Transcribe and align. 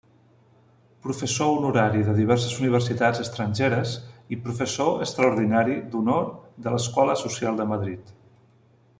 Professor 1.07 1.49
Honorari 1.57 1.99
de 2.07 2.15
diverses 2.19 2.55
Universitats 2.63 3.21
estrangeres 3.25 3.91
i 4.35 4.39
Professor 4.47 5.03
Extraordinari 5.07 5.75
d'Honor 5.93 6.25
de 6.65 6.73
l'Escola 6.77 7.19
Social 7.25 7.61
de 7.61 7.69
Madrid. 7.73 8.11